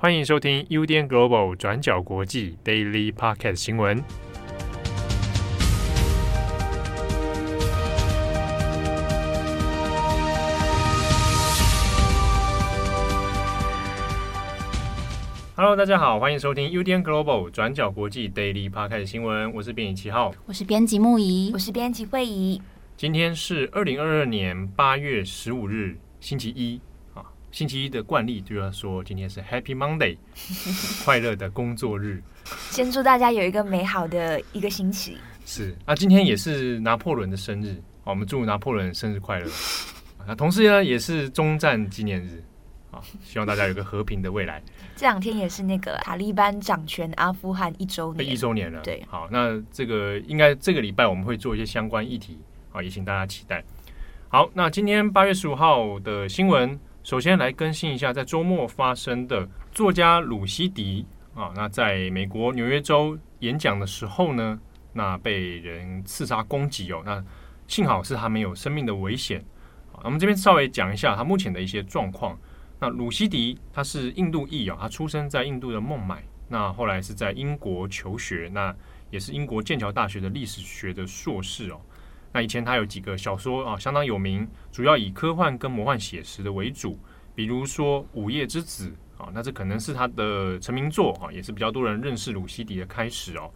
[0.00, 4.00] 欢迎收听 UDN Global 转角国际 Daily Podcast 新闻。
[15.56, 19.52] Hello，大家好，欢迎收听 UDN Global 转角国际 Daily Podcast 新闻。
[19.52, 22.62] 我是编辑七号，我是编辑木仪，我是编辑慧仪。
[22.96, 26.80] 今天是二零二二年八月十五日，星期一。
[27.50, 30.16] 星期一的惯例就要说，今天是 Happy Monday，
[31.04, 32.22] 快乐的工作日。
[32.70, 35.16] 先祝大家有一个美好的一个星期。
[35.46, 37.74] 是啊，今天也是拿破仑的生日，
[38.04, 39.50] 我们祝拿破仑生日快乐。
[40.26, 42.44] 那同时呢，也是终战纪念日
[42.90, 44.62] 啊，希望大家有个和平的未来。
[44.94, 48.82] 这两天也是那个塔利班掌权阿富汗一周年，一周年了。
[48.82, 52.38] 对，好，那这个应该这个礼拜我们会做一些相关议题
[52.70, 53.64] 好，也请大家期待。
[54.28, 56.78] 好，那今天八月十五号的新闻。
[57.04, 64.58] 首先来更新一下，在周末发生的作家鲁西迪啊，那在美国纽约州演讲的时候呢，
[64.92, 67.24] 那被人刺杀攻击哦，那
[67.66, 69.42] 幸好是他没有生命的危险。
[69.90, 72.38] 好，我们这边稍微讲一下他目前的一些状况。
[72.78, 78.74] 那鲁西迪他是印度裔啊，他出生在印度的孟买，那后来是在英国求学，那
[79.10, 81.80] 也是英国剑桥大学的历史学的硕士哦。
[82.32, 86.98] 那以前他有几个小说啊，相当有名，主要以科幻跟魔幻写实的为主，
[87.34, 93.50] 比如说《午夜之子》啊，那这可能是他的成名作啊，也是比较多人认识鲁西迪的开始哦。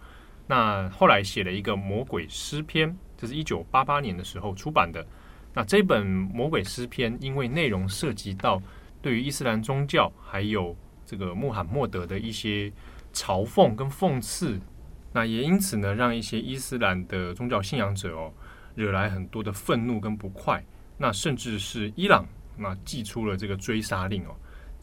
[0.46, 5.06] 那后来写了一个《魔鬼诗篇》，这是一九八八年的时候出版的。
[5.54, 8.60] 那这本《魔鬼诗篇》因为内容涉及到
[9.02, 12.72] 对于伊斯兰宗教还有这个穆罕默德的一些
[13.12, 14.58] 嘲讽跟讽刺，
[15.12, 18.32] 那也因此呢，让一些伊斯兰的宗教信仰者哦。
[18.74, 20.64] 惹来很多的愤怒跟不快，
[20.96, 24.34] 那甚至是伊朗那寄出了这个追杀令哦，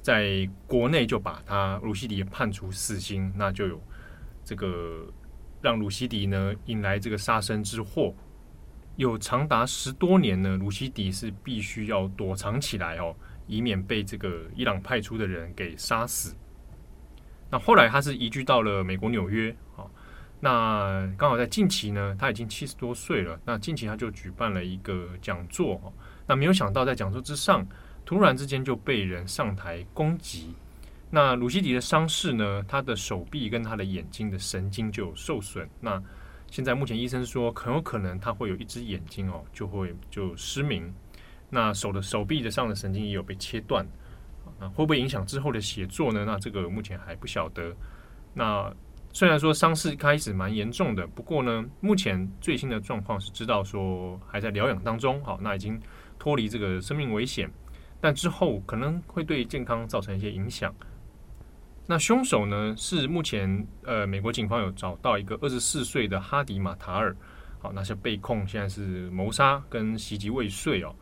[0.02, 3.82] 在国内就把他鲁西迪判处死刑，那就有
[4.44, 5.12] 这个
[5.62, 8.14] 让鲁西迪呢引来这个杀身之祸，
[8.96, 13.16] 有长达十多年呢，鲁西迪是必须要躲藏起来哦，
[13.48, 16.36] 以免被这个伊朗派出的人给杀死。
[17.52, 19.86] 那后来他是移居到了美国纽约啊。
[20.40, 23.40] 那刚好在近期呢，他已经七十多岁了。
[23.46, 25.94] 那近期他就举办了一个讲座，
[26.28, 27.68] 那没有想到在讲座之上，
[28.06, 30.54] 突然之间就被人上台攻击。
[31.12, 35.68] 那鲁西迪的伤势呢，他的手臂跟他的眼睛的神经就有受损。
[35.82, 36.02] 那
[36.50, 40.94] 现在目前医生说，很有可能他会有一只眼睛哦，就会就失明。
[41.50, 43.86] 那手的手臂的上的神经也有被切断。
[44.60, 46.24] 那会不会影响之后的写作呢？
[46.26, 47.76] 那这个目前还不晓得。
[48.34, 48.74] 那
[49.12, 55.82] 虽然说伤势开始蛮严重的，不过呢，目前最新的状况是知道说还在疗养当中，好，那已经
[56.20, 57.50] 脱离这个生命危险，
[58.00, 60.74] 但之后可能会对健康造成一些影响。
[61.88, 67.16] 那凶手呢，是目前呃美国警方有找到一个二十四岁的哈迪马塔尔，
[67.60, 70.94] 好，那是被控现在是谋杀跟袭击未遂哦。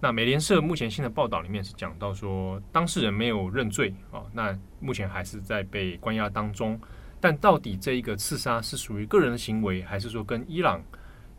[0.00, 6.78] 那美联社目前新的报道里面是讲到说，当事人没有认罪啊，那目前还是在被关押当中。
[7.24, 10.84] 但到底这一个刺杀是属于个人的行为，还是说跟伊朗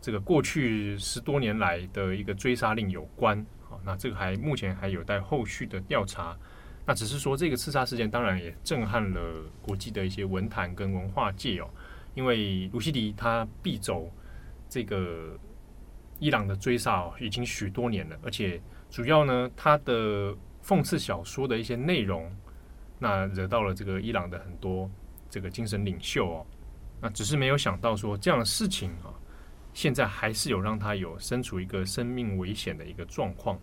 [0.01, 3.45] 这个过去十多年来的一个追杀令有关？
[3.69, 6.35] 好，那这个还目前还有待后续的调查。
[6.87, 9.21] 那只是说这个刺杀事件当然也震撼了
[9.61, 11.69] 国际的一些文坛跟文化界哦，
[12.15, 14.11] 因为卢西迪他避走
[14.67, 15.37] 这个
[16.17, 18.59] 伊朗的追杀哦，已经许多年了，而且
[18.89, 22.35] 主要呢他的讽刺小说的一些内容，
[22.97, 24.89] 那惹到了这个伊朗的很多。
[25.29, 26.45] 这个精神领袖哦，
[27.01, 29.11] 那只是没有想到说这样的事情啊，
[29.73, 33.59] 现在还是有让他有身处一个生命危险的一个状况。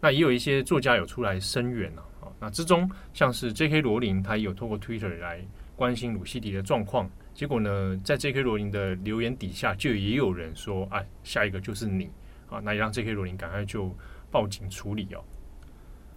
[0.00, 3.80] 那也有一些作家有出来声援了啊，那之中像是 J.K.
[3.80, 5.40] 罗琳，他也有透过 Twitter 来
[5.76, 7.08] 关心鲁西迪的状况。
[7.32, 8.42] 结果呢，在 J.K.
[8.42, 12.10] 罗琳的留言底下，就也有人说：“哎，下一个就是你
[12.50, 13.12] 啊！”那也让 J.K.
[13.12, 13.96] 罗琳赶快就
[14.30, 15.24] 报警处理哦。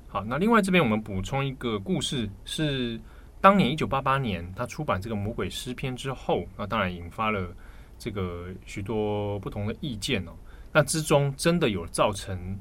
[0.08, 3.00] 好，那另外这边我们补充一个故事是。
[3.40, 7.56] 当年一九八八年，他出版这个《魔鬼诗篇》之后，那当然引发了
[7.98, 10.32] 这个许多不同的意见哦。
[10.74, 12.60] 那之中真的有造成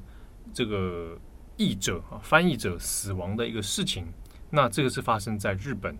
[0.53, 1.17] 这个
[1.57, 4.05] 译者啊、翻译者死亡的一个事情。
[4.51, 5.97] 那这个是发生在日本，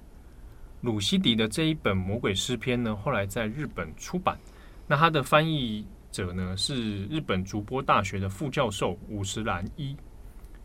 [0.82, 4.38] 鲁西迪的这一本《魔鬼诗篇》呢，后来在日本出版。
[4.86, 9.98] 那他的翻译者呢，是日本筑波大学的副教授五十岚一。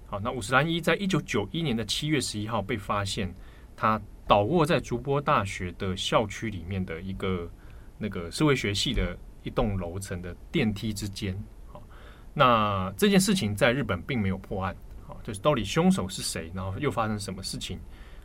[0.07, 3.35] 好，那五十岚一在一九九一年的七月十一号被发现。
[3.75, 7.51] 他倒卧在筑波大学的校区里面的一个
[7.99, 11.37] 那个社会学系的一栋楼层的电梯之间。
[11.73, 11.83] 好，
[12.33, 14.75] 那这件事情在日本并没有破案。
[15.07, 17.79] 好，就是到底凶手是谁，然后又发生什么事情？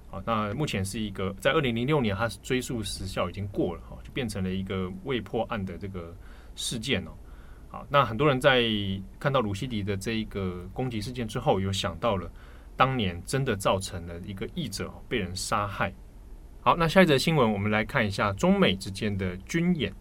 [0.09, 6.15] 好，那目前是一个在二零零六年，它追诉时效已经过了哈，就变成了一个未破案的这个
[6.55, 7.11] 事件哦。
[7.69, 8.63] 好，那很多人在
[9.19, 12.31] 看到鲁西迪的这一个攻击事件之后，有想到了
[12.77, 15.91] 当年真的造成了一个译者被人杀害。
[16.61, 19.91] 好，那下一则新闻，我们来看一下中美之间的军演。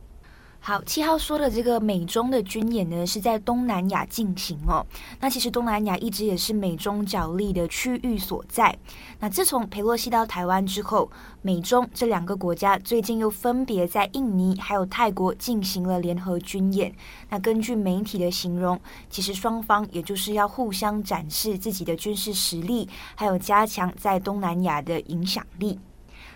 [0.66, 4.84] 好，七号说的这个美中的军演呢，是在东南亚进行哦。
[5.20, 8.76] 那其实东南亚一直也是美中角力的区域所在。
[9.20, 11.08] 那自从佩洛西到台湾之后，
[11.40, 16.92] 美中这两个国家最近又分别在印尼还有泰国进行了联合军演。
[17.30, 18.76] 那根据媒体的形容，
[19.08, 25.78] 其实双方也就是要互相展示自己的军事实力，还有加强在东南亚的影响力。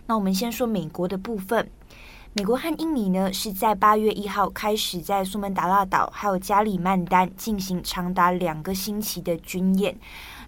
[0.06, 1.68] 那我们先说美国的部分。
[2.32, 9.98] 美国和印尼呢，是在八月一号开始在苏门答腊岛还有加里曼丹进行长达两个星期的军演。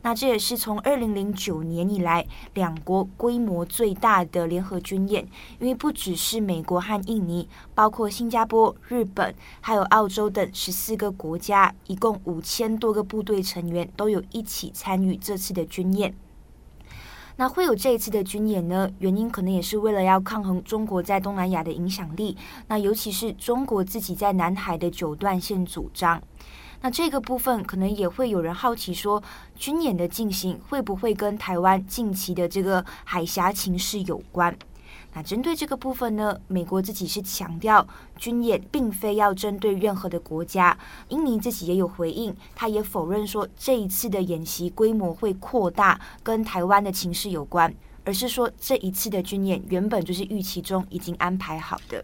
[0.03, 2.25] 那这也是从二零零九年以来
[2.55, 5.27] 两国规模最大的联合军演，
[5.59, 16.15] 因为不只是美国和印尼，包括新加坡、日本还有澳洲等十四个国家，一共五千多个部队成员都有一起参与这次的军演。
[17.37, 18.91] 那会有这一次的军演呢？
[18.99, 22.37] 原因可能也是为了要抗衡中国在东南亚的影响力。
[22.69, 26.23] 那尤其是中国自己在南海的九段线主张。
[26.81, 29.23] 那这个部分可能也会有人好奇说，
[29.55, 34.57] 军演的进行会不会跟台湾近期的这个海峡情势有关？
[35.15, 37.87] 那针对这个部分呢，美国自己是强调
[38.17, 40.77] 军演并非要针对任何的国家。
[41.09, 47.75] 印尼自己也有回应，他也否认说这一次的演习规模会扩大跟台湾的情势有关，
[48.05, 52.03] 而是说这一次的军演原本就是预期中已经安排好的。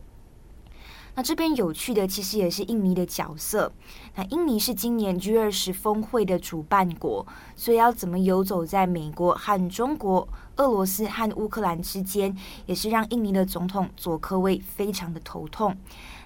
[1.14, 3.72] 那这边有趣的其实也是印尼的角色。
[4.14, 7.26] 那印尼是今年 G 二十峰会的主办国，
[7.56, 10.28] 所以要怎么游走在美国和中国、
[10.58, 15.76] 俄罗斯和乌克兰之间，也是让印尼的总统佐科威非常的头痛。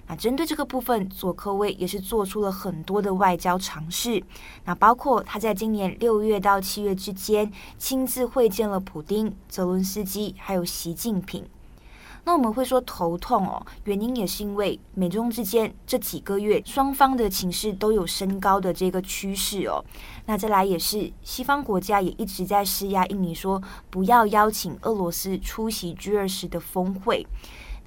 [0.05, 4.21] 那针对这个部分，佐科威也是做出了很多的外交尝试。
[4.65, 11.45] 那包括他在今年六月到七月之间，亲自会见了普丁、泽伦斯基还有习近平。
[12.25, 19.83] 那我们会说头痛哦，原因也是因为美中之间这几个月双方的情势都有升高的这个趋势哦。
[20.25, 27.27] 那再来也是西方国家也一直在施压印尼说不要邀请俄罗斯出席 G 二十的峰会。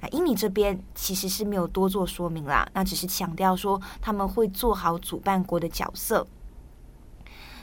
[0.01, 6.27] 那印尼这边其实是没有多做说明啦，那只是强调说他们会做好主办国的角色。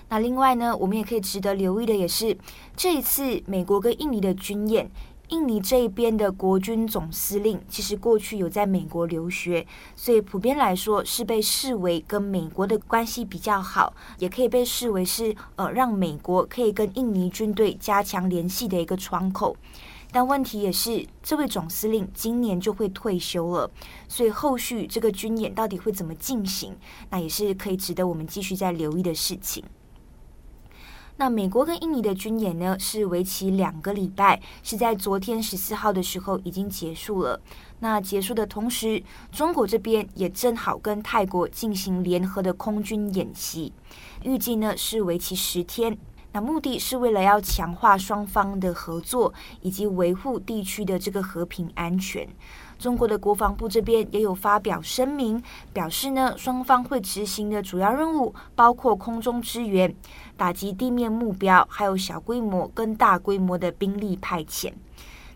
[0.08, 2.36] 那另外呢，我们也可以值得留意的也是
[2.76, 4.90] 这一次美国跟印尼的军演。
[5.28, 9.66] 印尼这一边的国军总司令，其实过去有在美国留学，
[9.96, 19.56] 所以普遍来说是被视为跟美国的关系比较好，也可以被视为是呃让美国可以跟印尼军队加强联系的一个窗口。
[20.12, 23.68] 但问题也是，这位总司令今年就会退休了，
[24.06, 26.76] 所以后续这个军演到底会怎么进行，
[27.10, 29.64] 那也是可以值得我们继续再留意的事情。
[31.16, 37.40] 那美国跟印尼的军演呢，是为期两个礼拜，是在昨天十四号的时候已经结束了。
[37.78, 39.00] 那结束的同时，
[39.30, 43.72] 中国这边也正好跟泰国进行联合的空军演习，
[44.24, 45.96] 预计呢是为期十天。
[46.32, 52.28] 那目的是为了要强化双方的合作，以及维护地区的这个和平安全。
[52.84, 59.96] 中国的国防部这边也有发表声明，表示呢，双方会执行的主要任务包括空中支援、
[60.36, 64.70] 打击地面目标，还有小规模跟大规模的兵力派遣。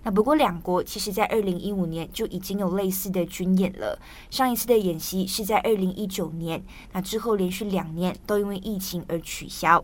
[0.03, 6.63] 那不过两国其实在二零一五年就已经有类似的军演了，上一次的演习是在二零一九年，
[6.93, 9.83] 那之后连续两年都因为疫情而取消。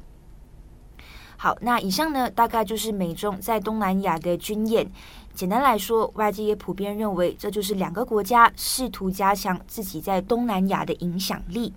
[1.37, 4.87] 好，那以上呢，大概就是美中在东南亚的军演。
[5.35, 11.73] 简单来说，外界也普遍认为，这就是两个国家试图加强自己在东南亚的影响力。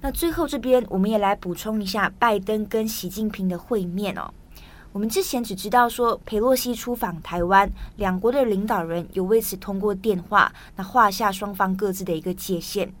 [0.00, 4.32] 那最后这边，我们也来补充一下拜登跟习近平的会面哦。
[4.94, 12.94] 我们之前只知道说，佩洛西出访台湾，两国的领导人有为此通过电话，那画下双方各自的一个界限。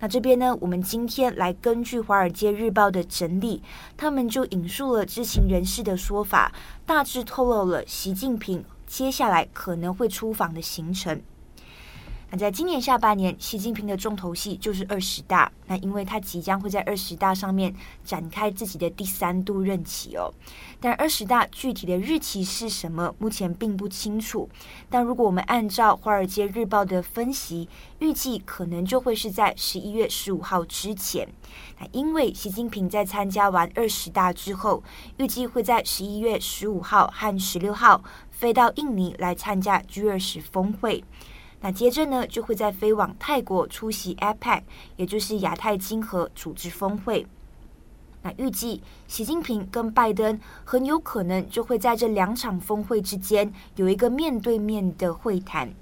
[0.00, 3.62] 那这边呢，我们今天来根据《华尔街日报》的整理，
[3.96, 6.52] 他们就引述了知情人士的说法，
[6.84, 11.22] 大致透露了习近平接下来可能会出访的行程。
[12.28, 15.50] 那在今年下半年，习近平的重头戏就是二十大。
[15.68, 17.72] 那因为他即将会在二十大上面
[18.04, 20.32] 展开自己的第三度任期哦。
[20.80, 24.48] 但二十大具体的日期是什么，目前并不清楚。
[24.90, 27.68] 但如果我们按照《华尔街日报》的分析，
[28.00, 31.28] 预计可能就会是在十一月十五号之前。
[31.78, 34.82] 那因为习近平在参加完二十大之后，
[35.18, 41.04] 预计会在十一月十五号和十六号飞到印尼来参加 G 二十峰会。
[41.60, 44.62] 那接着呢，就会再飞往泰国出席 APEC，
[44.96, 47.26] 也就是亚太经合组织峰会。
[48.22, 55.72] 那预计习近平跟拜登很有可能就会在这两场峰会之间有一个面对面的会谈，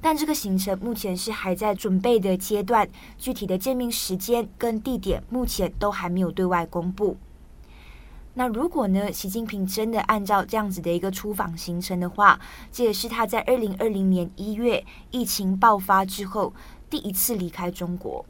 [0.00, 7.16] 但这个行程目前是还在准备的阶段，具体的见面时间跟地点目前都还没有对外公布。
[8.40, 12.40] 那如果呢，习近平真的按照这样子的一个出访行程的话，
[12.72, 16.54] 这也是他在二零二零年一月疫情爆发之后
[16.88, 18.24] 第一次离开中国。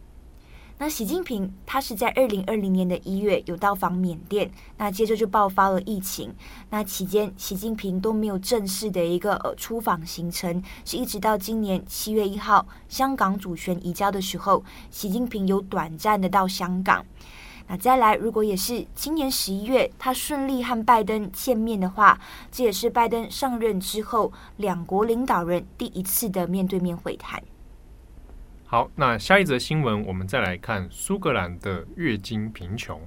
[0.78, 6.34] 那习近平他是在二零二零年的一月有到访缅甸，那接着就爆发了疫情。
[6.70, 17.06] 那期间，习近平都没有正式的一个呃出访行程，是一直到今年七月一号香港主权移交的时候，习近平有短暂的到香港。
[17.72, 22.18] 那再来，如果也是今年十一月，他顺利和拜登见面的话，
[22.50, 27.40] 这也是拜登上任之后两国领导人第一次的面对面会谈。
[28.66, 33.00] 好，那下一则新闻，我们再来看苏格兰的月经贫穷。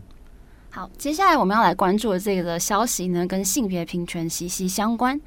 [0.70, 5.20] 好，接下来我们要来关注的这个消息呢，跟性别平权息息相关。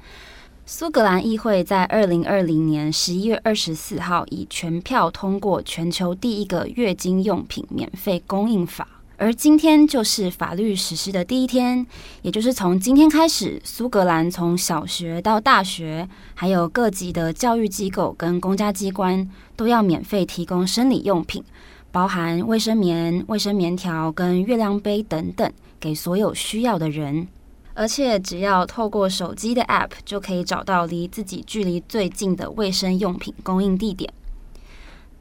[0.65, 8.87] 苏格兰议会在二零二零年十一月二十四号以全票通过全球第一个月经用品免费供应法。
[9.19, 11.83] 而今天就是法律实施的第一天，
[12.21, 21.43] 也就是从今天开始，苏格兰从小学到大学，还有各级的教育机构跟公家机关，都要免费提供生理用品，
[21.91, 27.27] 包含卫生棉、卫生棉条跟月亮杯等等，给所有需要的人。
[27.73, 34.13] 而且只要透过手机的 App，就可以找到离自己距离最近的卫生用品供应地点。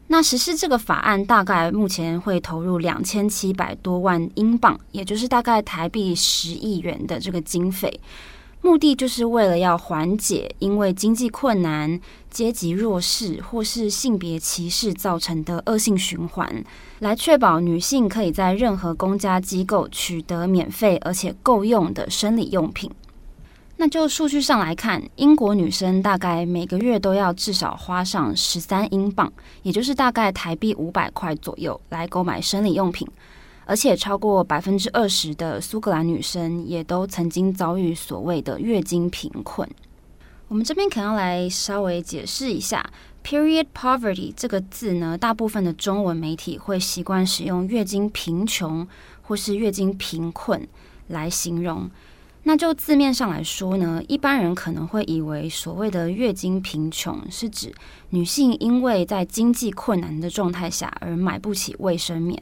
[0.09, 8.01] 那实施这个法案，大概目前会投入两千七百多万英镑，也就是大概台币十亿元的这个经费，
[8.63, 16.65] 目的就是为了要缓解因为经济困难、阶级弱势或是性别歧视造成的恶性循环，
[17.01, 22.91] 来确保女性可以在任何公家机构取得免费而且够用的生理用品。
[23.78, 29.30] 那就数据上来看，英国女生大概每个月都要至少花上十三英镑，
[29.62, 33.06] 也就是大概台币五百块左右来购买生理用品，
[33.66, 39.68] 而且超过百分之二十的苏格兰女生也都曾经遭遇所谓的月经贫困。
[40.49, 42.88] 我们这边可能要来稍微解释一下
[43.23, 48.88] “period poverty” 这个字呢，大部分的中文媒体会习惯使用月经贫穷
[49.21, 50.66] 或是月经贫困
[51.09, 51.90] 来形容。
[52.49, 57.75] 那就字面上来说呢，一般人可能会以为所谓的月经贫穷是指
[58.11, 62.41] 女性因为在经济困难的状态下而买不起卫生棉，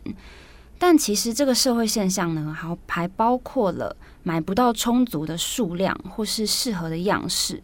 [0.78, 7.62] 但其实这个社会现象呢，还还包括了买不到充足的数量或是适合的样式。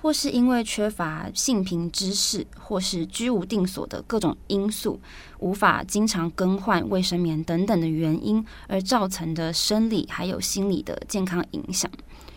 [0.00, 5.00] 或是因为缺乏性平知识，或是居无定所的各种因素，
[5.40, 11.90] 无法经常更换卫生棉等等的原因，而造成的生理还有心理的健康影响。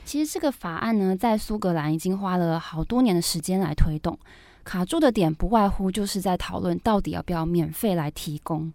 [0.04, 4.18] 其实这个法案呢，在苏格兰已经花了好多年的时间来推动，
[4.64, 8.74] 卡住的点不外乎就是在讨论到底要不要免费来提供。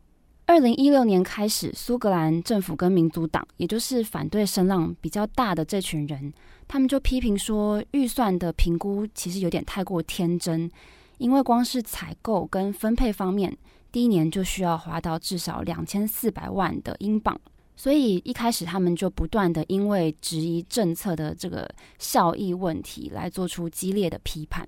[0.48, 6.32] 二零一六年开始，苏格兰政府跟民族党，也就是反对声浪比较大的这群人，
[6.68, 10.70] 他们就批评说，预算的评估其实有点太过天真，
[11.18, 13.58] 因为光是采购跟分配方面，
[13.90, 17.36] 第一年就需要花到至少两千四百万的英镑，
[17.74, 24.66] 所以一开始他们就不断的因为质疑政策的这个效益问题来做出激烈的批判。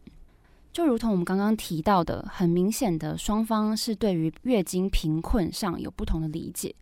[0.79, 6.73] 就如同我们刚刚提到的，很明显的双方是对于月经贫困上有不同的理解。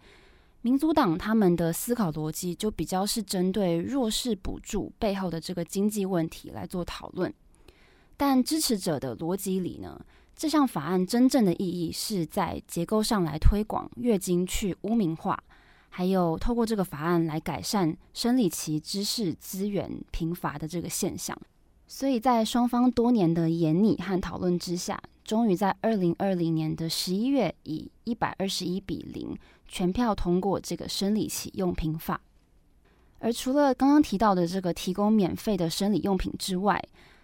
[0.60, 7.32] 民族党他们的思考逻辑就比较是针对弱势补助背后的这个经济问题来做讨论，
[8.18, 9.98] 但支持者的逻辑里呢，
[10.36, 15.42] 这项法案真正的意义是在结构上来推广月经去污名化，
[15.88, 21.34] 还有透过这个法案来改善生理期知识资源贫乏的这个现象。
[21.88, 29.36] 所以在双方多年的研拟和讨论之下，终于在二零二零年的十一月以一百二十一比零
[29.68, 32.20] 全票通过这个生理期用品法。
[33.18, 36.82] 而除了刚刚提到的这个提供免费的生理用品之外，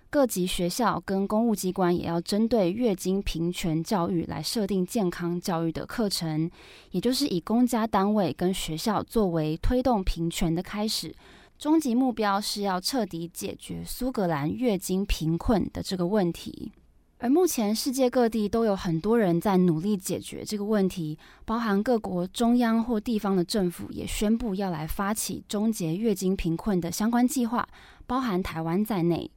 [0.09, 6.50] 各级学校跟公务机关也要针对月经平权教育来设定健康教育的课程，
[6.90, 11.14] 也就是以公家单位跟学校作为推动平权的开始，
[11.62, 16.73] 终极目标是要彻底解决苏格兰月经贫困的这个问题。
[17.19, 27.69] 而目前，世界各地都有很多人在努力解决这个问题，包含各国中央或地方的政府也宣布要来发起终结月经贫困的相关计划，
[28.09, 29.31] 包含台湾在内。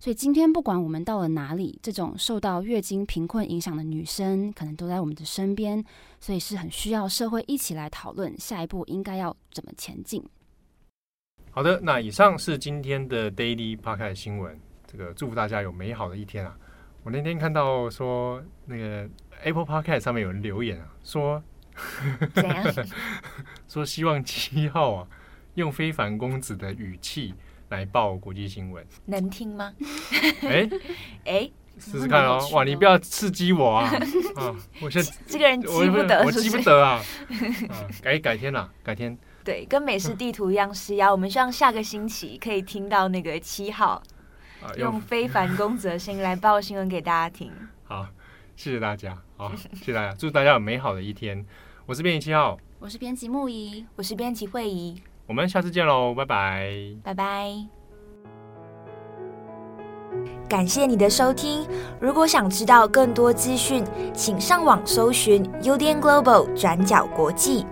[0.00, 5.84] 所以今天，不管我们到了哪里，这种受到月经贫困影响的女生，可能都在我们的身边，
[6.18, 10.24] 所以是很需要社会一起来讨论下一步应该要怎么前进。
[11.58, 14.56] 好的，那以上是今天的 Daily Podcast 新闻。
[14.86, 16.56] 这个祝福大家有美好的一天啊！
[17.02, 19.08] 我那天看到说，那个
[19.42, 21.42] Apple Podcast 上面有人留言啊，说，
[22.32, 22.64] 怎样？
[23.66, 25.08] 说希望七号啊，
[25.56, 27.34] 用非凡公子的语气
[27.70, 29.74] 来报国际新闻，能听吗？
[30.42, 30.70] 哎
[31.24, 32.38] 哎、 欸，试试看哦！
[32.52, 33.90] 哇，你不要刺激我啊！
[34.38, 37.02] 啊，我现在这个人记不得是是，我记不得啊！
[37.70, 39.18] 啊，改改天啦，改天。
[39.48, 41.10] 对，跟美式地图一样施压。
[41.10, 44.02] 我们希望下个星期可以听到那个七号。
[44.60, 47.50] 啊、用，用非 凡公子的声音来报新闻给大家听。
[47.84, 48.06] 好，
[48.56, 49.16] 谢谢大家。
[49.38, 51.42] 好，谢谢大家，祝大家有美好的一天。
[51.86, 55.00] 我是编辑七号，我是编辑木仪，我是编辑慧仪。
[55.26, 56.70] 我们下次见喽，拜拜，
[57.02, 57.50] 拜拜。
[60.46, 61.66] 感谢你的收听。
[61.98, 67.64] 如果想知道更多资讯，请上网搜寻 UDN Global 转角国际。